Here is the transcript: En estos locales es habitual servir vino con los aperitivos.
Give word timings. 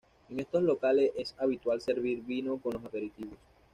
En 0.31 0.39
estos 0.39 0.63
locales 0.63 1.11
es 1.15 1.35
habitual 1.37 1.79
servir 1.79 2.23
vino 2.23 2.57
con 2.57 2.73
los 2.73 2.83
aperitivos. 2.85 3.37